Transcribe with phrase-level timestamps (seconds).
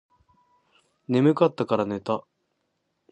[1.07, 2.25] 眠かったらから寝た